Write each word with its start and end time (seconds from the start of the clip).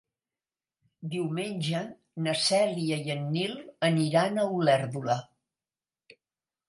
Diumenge 1.15 1.81
na 2.27 2.33
Cèlia 2.45 2.99
i 3.09 3.13
en 3.17 3.29
Nil 3.37 3.55
aniran 3.91 4.41
a 4.41 4.47
Olèrdola. 4.59 5.19